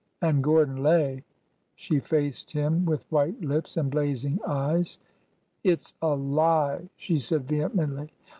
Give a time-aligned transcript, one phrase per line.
[0.23, 1.23] and Gordon Lay
[1.75, 4.97] —"She faced him with white lips and blazing eyes.
[5.63, 8.09] ^Ht 's a lie!" she said vehemently.